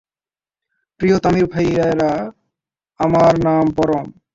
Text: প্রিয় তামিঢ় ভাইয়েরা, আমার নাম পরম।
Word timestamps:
প্রিয় 0.99 1.17
তামিঢ় 1.19 1.47
ভাইয়েরা, 1.47 2.11
আমার 2.99 3.33
নাম 3.43 3.65
পরম। 3.71 4.21